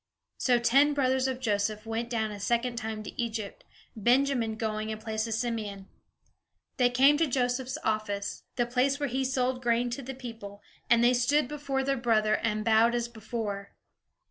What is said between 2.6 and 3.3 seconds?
time to